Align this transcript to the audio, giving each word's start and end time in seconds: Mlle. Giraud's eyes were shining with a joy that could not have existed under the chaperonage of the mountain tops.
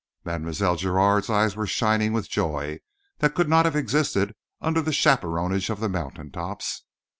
Mlle. 0.25 0.51
Giraud's 0.77 1.29
eyes 1.29 1.55
were 1.55 1.67
shining 1.67 2.11
with 2.11 2.25
a 2.25 2.29
joy 2.29 2.79
that 3.19 3.35
could 3.35 3.47
not 3.47 3.65
have 3.65 3.75
existed 3.75 4.33
under 4.59 4.81
the 4.81 4.89
chaperonage 4.91 5.69
of 5.69 5.79
the 5.79 5.89
mountain 5.89 6.31
tops. 6.31 6.81